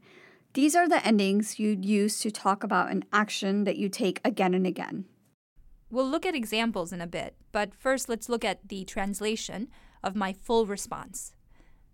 These 0.54 0.74
are 0.76 0.88
the 0.88 1.04
endings 1.06 1.58
you'd 1.58 1.84
use 1.84 2.18
to 2.20 2.30
talk 2.30 2.62
about 2.62 2.90
an 2.90 3.04
action 3.12 3.64
that 3.64 3.76
you 3.76 3.88
take 3.88 4.20
again 4.24 4.52
and 4.54 4.66
again. 4.66 5.06
We'll 5.90 6.08
look 6.08 6.26
at 6.26 6.34
examples 6.34 6.92
in 6.92 7.00
a 7.00 7.06
bit, 7.06 7.36
but 7.52 7.74
first 7.74 8.08
let's 8.08 8.28
look 8.28 8.44
at 8.44 8.68
the 8.68 8.84
translation 8.84 9.68
of 10.02 10.14
my 10.14 10.32
full 10.32 10.66
response. 10.66 11.32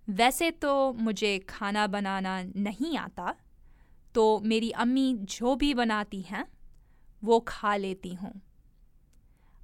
वैसे 0.08 0.50
तो 0.50 0.92
मुझे 0.92 1.38
खाना 1.48 1.86
बनाना 1.86 2.42
नहीं 2.56 2.96
आता 2.98 3.34
तो 4.14 4.24
मेरी 4.40 4.70
अम्मी 4.84 5.12
जो 5.36 5.54
भी 5.56 5.72
बनाती 5.74 6.20
हैं 6.28 6.44
वो 7.24 7.38
खा 7.48 7.76
लेती 7.76 8.14
हूँ 8.14 8.32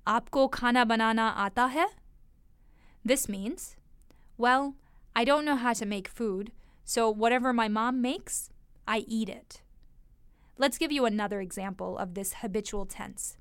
आपको 0.06 0.46
खाना 0.48 0.84
बनाना 0.84 1.28
आता 1.46 1.64
है 1.64 1.88
This 3.06 3.28
means, 3.28 3.76
well, 4.38 4.74
I 5.18 5.24
don't 5.24 5.44
know 5.44 5.56
how 5.56 5.72
to 5.74 5.86
make 5.86 6.08
food, 6.08 6.52
so 6.84 7.08
whatever 7.10 7.52
my 7.52 7.68
mom 7.68 8.00
makes, 8.02 8.50
I 8.86 9.04
eat 9.06 9.28
it. 9.28 9.62
Let's 10.58 10.78
give 10.78 10.92
you 10.92 11.04
another 11.04 11.40
example 11.40 11.98
of 11.98 12.14
this 12.14 12.34
habitual 12.34 12.86
tense. 12.86 13.36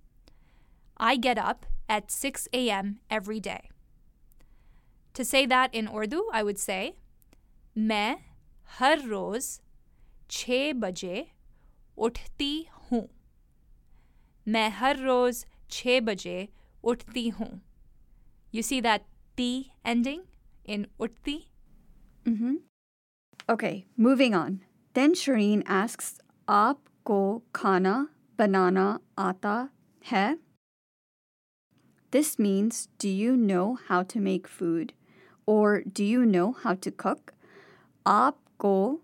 I 0.98 1.16
get 1.16 1.38
up 1.38 1.66
at 1.90 2.12
6 2.12 2.48
a.m. 2.54 3.00
every 3.10 3.40
day. 3.40 3.70
To 5.14 5.24
say 5.26 5.46
that 5.46 5.74
in 5.74 5.88
Urdu, 5.88 6.24
I 6.32 6.44
would 6.44 6.58
say, 6.58 6.96
मैं 7.78 8.18
हर 8.80 9.00
रोज़ 9.10 9.60
छः 10.30 10.74
बजे 10.74 11.26
उठती 11.98 12.68
हूँ 12.90 13.08
मैं 14.48 14.70
हर 14.70 14.98
रोज़ 14.98 15.46
छः 15.70 16.00
बजे 16.02 16.50
उठती 16.84 17.30
हूँ 17.30 17.62
You 18.52 18.62
see 18.62 18.80
that 18.82 19.06
ti 19.36 19.74
ending 19.84 20.22
in 20.66 20.88
utti? 21.00 21.47
Mm-hmm. 22.29 22.57
Okay, 23.49 23.87
moving 23.97 24.35
on. 24.35 24.61
Then 24.93 25.15
Shireen 25.15 25.63
asks, 25.65 26.19
"Aap 26.47 26.77
ko 27.05 27.43
kana 27.55 28.11
banana 28.37 29.01
ata 29.17 29.71
hai?" 30.05 30.37
This 32.11 32.39
means, 32.39 32.89
"Do 32.99 33.09
you 33.09 33.35
know 33.35 33.79
how 33.89 34.03
to 34.13 34.21
make 34.21 34.47
food?" 34.47 34.93
or 35.47 35.81
"Do 35.81 36.05
you 36.05 36.27
know 36.27 36.53
how 36.53 36.75
to 36.75 36.91
cook?" 36.91 37.33
"Aap 38.05 38.37
ko 38.59 39.01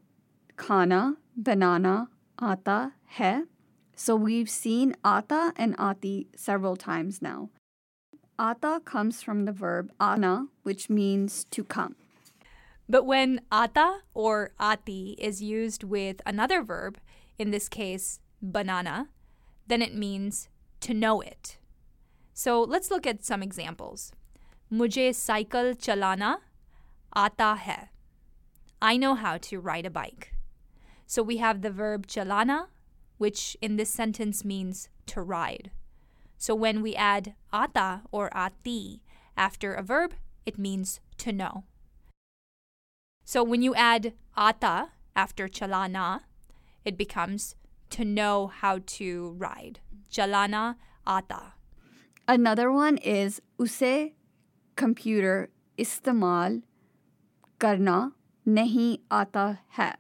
kana 0.57 1.17
banana 1.35 2.11
ata 2.39 2.93
hai?" 3.17 3.45
So 3.97 4.17
we've 4.17 4.51
seen 4.51 4.97
ata 5.03 5.55
and 5.57 5.75
ati 5.79 6.29
several 6.37 6.77
times 6.77 7.23
now. 7.23 7.49
Ata 8.39 8.81
comes 8.85 9.23
from 9.23 9.45
the 9.47 9.53
verb 9.53 9.93
ana, 9.99 10.49
which 10.63 10.91
means 10.91 11.45
to 11.57 11.65
come. 11.65 11.97
But 12.89 13.05
when 13.07 13.41
ata 13.51 14.01
or 14.13 14.53
ati 14.59 15.17
is 15.19 15.43
used 15.43 15.85
with 15.85 16.21
another 16.27 16.63
verb, 16.63 16.99
in 17.39 17.51
this 17.51 17.69
case, 17.69 18.21
banana, 18.43 19.09
then 19.67 19.81
it 19.81 19.95
means 19.95 20.49
to 20.81 20.93
know 20.93 21.21
it. 21.21 21.59
So 22.35 22.63
let's 22.63 22.91
look 22.91 23.07
at 23.07 23.25
some 23.25 23.43
examples. 23.43 24.13
Mujhe 24.71 25.15
cycle 25.15 25.75
chalana 25.75 26.39
ata 27.15 27.55
hai. 27.55 27.89
I 28.83 28.97
know 28.97 29.15
how 29.15 29.39
to 29.39 29.61
ride 29.61 29.87
a 29.87 29.91
bike. 29.91 30.35
So 31.07 31.23
we 31.23 31.39
have 31.39 31.63
the 31.63 31.71
verb 31.71 32.07
chalana, 32.07 32.67
which 33.19 33.57
in 33.63 33.77
this 33.77 33.91
sentence 33.91 34.45
means 34.45 34.89
to 35.07 35.23
ride. 35.23 35.71
So 36.37 36.55
when 36.55 36.83
we 36.83 36.95
add 36.95 37.35
ata 37.53 38.03
or 38.11 38.37
ati 38.37 39.03
after 39.37 39.73
a 39.73 39.83
verb, 39.83 40.15
it 40.45 40.59
means 40.59 41.01
to 41.19 41.33
know. 41.33 41.65
So 43.25 43.43
when 43.43 43.63
you 43.63 43.75
add 43.75 44.13
ata 44.37 44.91
after 45.17 45.49
chalana, 45.49 46.21
it 46.85 46.97
becomes 46.99 47.57
to 47.91 48.05
know 48.05 48.49
how 48.49 48.81
to 48.99 49.35
ride. 49.39 49.81
Chalana 50.13 50.77
ata. 51.07 51.55
Another 52.29 52.71
one 52.71 52.99
is 52.99 53.41
use 53.59 54.13
computer 54.77 55.51
istemal 55.79 56.63
karna 57.59 58.13
nahi 58.47 59.01
ata 59.11 59.61
hai. 59.71 59.95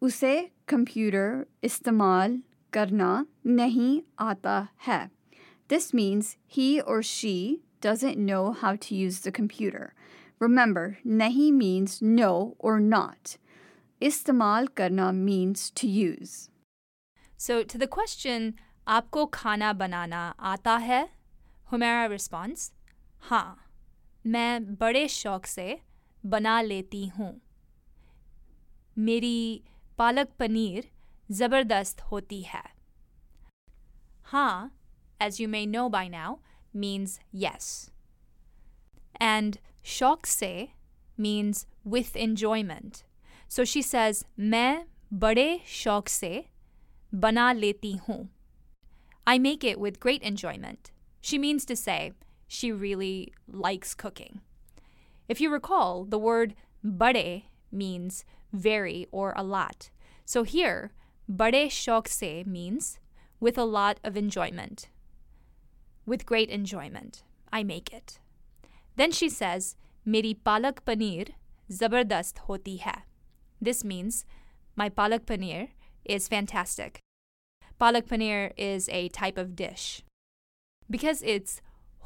Use 0.00 0.50
computer 0.66 1.48
istemal 1.62 2.42
karna 2.70 3.26
nahi 3.44 4.04
ata 4.18 4.70
hai. 4.78 5.08
This 5.68 5.92
means 5.94 6.36
he 6.46 6.80
or 6.80 7.02
she 7.02 7.62
doesn't 7.80 8.18
know 8.18 8.52
how 8.52 8.76
to 8.76 8.94
use 8.94 9.20
the 9.20 9.32
computer. 9.32 9.94
Remember, 10.44 10.98
nahi 11.06 11.50
means 11.52 12.02
no 12.02 12.56
or 12.58 12.78
not. 12.78 13.36
Istamal 14.00 14.66
karna 14.74 15.12
means 15.12 15.70
to 15.70 15.86
use. 15.86 16.50
So 17.38 17.62
to 17.62 17.78
the 17.78 17.88
question, 17.96 18.52
आपको 18.88 19.24
खाना 19.34 19.72
बनाना 19.72 20.22
आता 20.52 20.76
है 20.76 21.00
Humera 21.72 22.04
response 22.06 22.70
हाँ 23.28 23.56
मैं 24.26 24.74
बड़े 24.80 25.06
शौक 25.08 25.46
से 25.46 25.66
बना 26.24 26.60
लेती 26.60 27.06
हूँ 27.16 27.30
मेरी 28.98 29.38
पालक 29.98 30.28
पनीर 30.38 30.90
ज़बरदस्त 31.30 32.00
होती 32.10 32.42
है 32.42 32.62
हाँ 34.32 34.70
as 35.20 35.40
you 35.40 35.48
may 35.48 35.64
know 35.74 35.88
by 35.96 36.06
now 36.08 36.30
means 36.84 37.18
yes 37.44 37.70
and 39.20 39.58
शौक 39.83 40.25
से 40.25 40.69
means 41.17 41.65
with 41.83 42.15
enjoyment 42.15 43.03
so 43.47 43.63
she 43.63 43.81
says 43.81 44.23
मैं 44.39 44.85
बड़े 45.13 45.49
शौक 45.67 46.09
से 46.09 46.45
बना 47.13 47.51
लेती 47.53 47.95
हूँ 48.07 48.27
I 49.29 49.37
make 49.37 49.63
it 49.63 49.79
with 49.79 49.99
great 49.99 50.23
enjoyment. 50.23 50.89
She 51.21 51.37
means 51.37 51.63
to 51.65 51.75
say 51.75 52.13
she 52.47 52.71
really 52.71 53.31
likes 53.47 53.93
cooking. 53.93 54.41
If 55.27 55.39
you 55.39 55.51
recall, 55.51 56.03
the 56.03 56.17
word 56.17 56.55
bade 56.83 57.43
means 57.71 58.25
very 58.51 59.05
or 59.11 59.33
a 59.37 59.43
lot. 59.43 59.91
So 60.25 60.41
here, 60.41 60.93
bade 61.27 61.69
shok 61.69 62.07
se 62.07 62.43
means 62.47 62.97
with 63.39 63.55
a 63.59 63.65
lot 63.65 63.99
of 64.03 64.17
enjoyment. 64.17 64.89
With 66.07 66.25
great 66.25 66.49
enjoyment, 66.49 67.21
I 67.53 67.61
make 67.63 67.93
it. 67.93 68.17
Then 68.96 69.10
she 69.12 69.28
says, 69.28 69.76
Meri 70.04 70.34
palak 70.34 70.84
paneer 70.86 71.30
zabardast 71.70 72.38
hoti 72.38 72.76
hai. 72.76 73.02
This 73.60 73.82
means 73.82 74.24
my 74.76 74.88
palak 74.88 75.20
paneer 75.20 75.68
is 76.04 76.28
fantastic. 76.28 77.00
Palak 77.80 78.06
paneer 78.06 78.52
is 78.56 78.88
a 78.88 79.08
type 79.08 79.38
of 79.38 79.56
dish. 79.56 80.02
Because 80.88 81.22
it's 81.22 81.60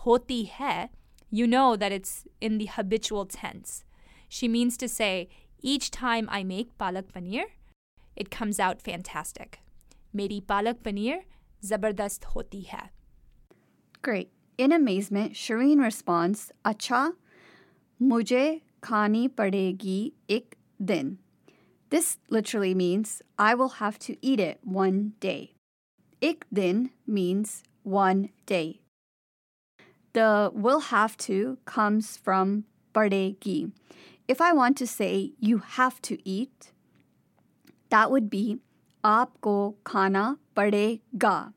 hoti 0.04 0.44
hai, 0.46 0.90
you 1.30 1.46
know 1.46 1.76
that 1.76 1.92
it's 1.92 2.24
in 2.40 2.58
the 2.58 2.66
habitual 2.66 3.26
tense. 3.26 3.84
She 4.28 4.48
means 4.48 4.76
to 4.78 4.88
say, 4.88 5.28
each 5.60 5.90
time 5.90 6.28
I 6.30 6.44
make 6.44 6.78
palak 6.78 7.12
paneer, 7.12 7.44
it 8.16 8.30
comes 8.30 8.60
out 8.60 8.80
fantastic. 8.80 9.60
Meri 10.12 10.40
palak 10.40 10.82
paneer 10.82 11.22
zabardast 11.62 12.24
hoti 12.24 12.62
hai. 12.62 12.90
Great. 14.00 14.30
In 14.58 14.72
amazement, 14.72 15.34
Shireen 15.34 15.80
responds, 15.80 16.50
Acha, 16.64 17.12
mujhe 18.02 18.60
khani 18.82 19.28
padegi 19.28 20.14
ik 20.26 20.58
din. 20.84 21.18
This 21.90 22.18
literally 22.28 22.74
means, 22.74 23.22
I 23.38 23.54
will 23.54 23.68
have 23.80 24.00
to 24.00 24.16
eat 24.20 24.40
it 24.40 24.58
one 24.64 25.12
day. 25.20 25.52
Ik 26.20 26.44
din 26.52 26.90
means 27.06 27.62
one 27.84 28.30
day. 28.46 28.80
The 30.12 30.50
will 30.52 30.80
have 30.80 31.16
to 31.18 31.58
comes 31.64 32.16
from 32.16 32.64
padegi. 32.92 33.70
If 34.26 34.40
I 34.40 34.52
want 34.52 34.76
to 34.78 34.88
say 34.88 35.34
you 35.38 35.58
have 35.58 36.02
to 36.02 36.18
eat, 36.28 36.72
that 37.90 38.10
would 38.10 38.28
be 38.28 38.58
aapko 39.04 39.76
khana 39.84 40.38
padega. 40.56 41.52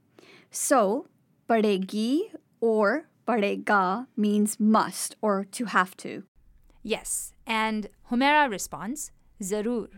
So, 0.52 1.08
padegi 1.50 2.32
or 2.62 3.10
padega 3.28 4.08
means 4.16 4.60
must 4.60 5.16
or 5.22 5.44
to 5.52 5.66
have 5.66 5.98
to. 5.98 6.24
Yes, 6.84 7.34
and 7.46 7.90
Humera 8.10 8.50
responds, 8.50 9.12
Zarur. 9.42 9.90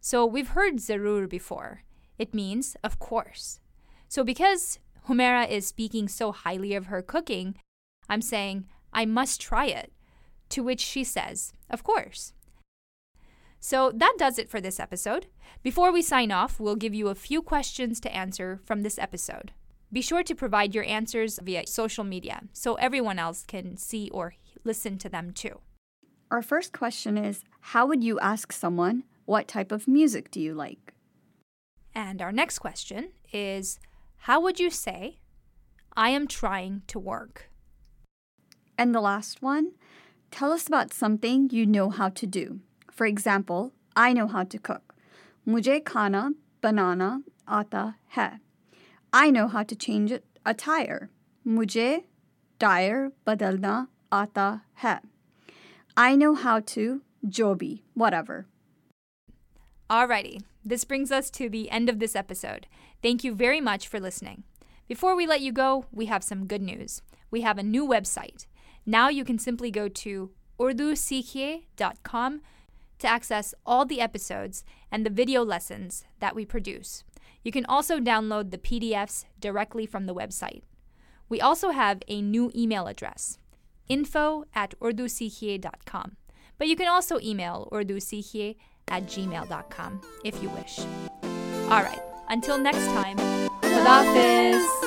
So 0.00 0.24
we've 0.24 0.48
heard 0.48 0.76
Zarur 0.78 1.28
before. 1.28 1.82
It 2.18 2.34
means, 2.34 2.76
of 2.82 2.98
course. 2.98 3.60
So 4.08 4.24
because 4.24 4.78
Humera 5.08 5.48
is 5.48 5.66
speaking 5.66 6.08
so 6.08 6.32
highly 6.32 6.74
of 6.74 6.86
her 6.86 7.02
cooking, 7.02 7.56
I'm 8.08 8.22
saying, 8.22 8.66
I 8.92 9.04
must 9.04 9.40
try 9.40 9.66
it. 9.66 9.92
To 10.50 10.62
which 10.62 10.80
she 10.80 11.04
says, 11.04 11.52
Of 11.68 11.82
course. 11.82 12.32
So 13.58 13.90
that 13.94 14.16
does 14.18 14.38
it 14.38 14.50
for 14.50 14.60
this 14.60 14.78
episode. 14.78 15.26
Before 15.62 15.90
we 15.90 16.02
sign 16.02 16.30
off, 16.30 16.60
we'll 16.60 16.76
give 16.76 16.94
you 16.94 17.08
a 17.08 17.14
few 17.14 17.40
questions 17.40 17.98
to 18.00 18.14
answer 18.14 18.60
from 18.64 18.82
this 18.82 18.98
episode. 18.98 19.52
Be 19.94 20.02
sure 20.02 20.24
to 20.24 20.34
provide 20.34 20.74
your 20.74 20.84
answers 20.86 21.38
via 21.40 21.68
social 21.68 22.02
media 22.02 22.42
so 22.52 22.74
everyone 22.74 23.20
else 23.20 23.44
can 23.46 23.76
see 23.76 24.10
or 24.10 24.34
listen 24.64 24.98
to 24.98 25.08
them 25.08 25.30
too. 25.30 25.60
Our 26.32 26.42
first 26.42 26.72
question 26.72 27.16
is 27.16 27.44
How 27.60 27.86
would 27.86 28.02
you 28.02 28.18
ask 28.18 28.50
someone, 28.50 29.04
What 29.24 29.46
type 29.46 29.70
of 29.70 29.86
music 29.86 30.32
do 30.32 30.40
you 30.40 30.52
like? 30.52 30.94
And 31.94 32.20
our 32.20 32.32
next 32.32 32.58
question 32.58 33.12
is 33.32 33.78
How 34.26 34.40
would 34.40 34.58
you 34.58 34.68
say, 34.68 35.20
I 35.96 36.08
am 36.08 36.26
trying 36.26 36.82
to 36.88 36.98
work? 36.98 37.52
And 38.76 38.92
the 38.92 39.00
last 39.00 39.42
one 39.42 39.74
Tell 40.32 40.50
us 40.50 40.66
about 40.66 40.92
something 40.92 41.50
you 41.50 41.66
know 41.66 41.90
how 41.90 42.08
to 42.08 42.26
do. 42.26 42.58
For 42.90 43.06
example, 43.06 43.72
I 43.94 44.12
know 44.12 44.26
how 44.26 44.42
to 44.42 44.58
cook. 44.58 44.96
Mujhe 45.46 45.84
khana 45.84 46.32
banana 46.60 47.20
aata 47.46 47.94
hai. 48.08 48.40
I 49.16 49.30
know 49.30 49.46
how 49.46 49.62
to 49.62 49.76
change 49.76 50.12
a 50.44 50.54
tire. 50.54 51.08
Mujhe 51.46 52.02
tire 52.58 53.12
badalna 53.24 53.86
aata 54.10 54.62
hai. 54.82 54.98
I 55.96 56.16
know 56.16 56.34
how 56.34 56.58
to 56.74 57.02
jobi, 57.24 57.82
whatever. 57.94 58.46
Alrighty, 59.88 60.42
this 60.64 60.84
brings 60.84 61.12
us 61.12 61.30
to 61.30 61.48
the 61.48 61.70
end 61.70 61.88
of 61.88 62.00
this 62.00 62.16
episode. 62.16 62.66
Thank 63.04 63.22
you 63.22 63.36
very 63.36 63.60
much 63.60 63.86
for 63.86 64.00
listening. 64.00 64.42
Before 64.88 65.14
we 65.14 65.28
let 65.28 65.40
you 65.40 65.52
go, 65.52 65.86
we 65.92 66.06
have 66.06 66.24
some 66.24 66.48
good 66.48 66.62
news. 66.62 67.00
We 67.30 67.42
have 67.42 67.56
a 67.56 67.62
new 67.62 67.86
website. 67.86 68.46
Now 68.84 69.10
you 69.10 69.24
can 69.24 69.38
simply 69.38 69.70
go 69.70 69.86
to 69.86 70.32
urdusikhiye.com 70.58 72.40
to 72.98 73.06
access 73.06 73.54
all 73.64 73.84
the 73.84 74.00
episodes 74.00 74.64
and 74.90 75.06
the 75.06 75.10
video 75.10 75.44
lessons 75.44 76.04
that 76.18 76.34
we 76.34 76.44
produce. 76.44 77.04
You 77.44 77.52
can 77.52 77.66
also 77.66 78.00
download 78.00 78.50
the 78.50 78.58
PDFs 78.58 79.26
directly 79.38 79.86
from 79.86 80.06
the 80.06 80.14
website. 80.14 80.62
We 81.28 81.40
also 81.40 81.70
have 81.70 82.02
a 82.08 82.20
new 82.20 82.50
email 82.54 82.86
address, 82.86 83.38
info 83.88 84.44
at 84.54 84.74
urdusikhiye.com. 84.80 86.16
But 86.58 86.68
you 86.68 86.76
can 86.76 86.88
also 86.88 87.20
email 87.20 87.68
urdusikhiye 87.70 88.56
at 88.88 89.04
gmail.com 89.04 90.00
if 90.24 90.42
you 90.42 90.48
wish. 90.50 90.80
All 91.70 91.82
right, 91.82 92.02
until 92.28 92.58
next 92.58 92.86
time, 92.86 93.18
Hafiz. 93.62 94.83